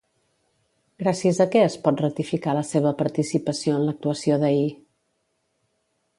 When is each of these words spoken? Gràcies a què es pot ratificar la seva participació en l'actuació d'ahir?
Gràcies 1.03 1.41
a 1.45 1.45
què 1.55 1.61
es 1.65 1.75
pot 1.83 2.01
ratificar 2.05 2.57
la 2.61 2.65
seva 2.71 2.95
participació 3.03 3.77
en 3.77 3.87
l'actuació 3.91 4.41
d'ahir? 4.47 4.67